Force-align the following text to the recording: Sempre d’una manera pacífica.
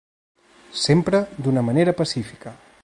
Sempre 0.85 1.19
d’una 1.37 1.61
manera 1.69 1.93
pacífica. 2.01 2.57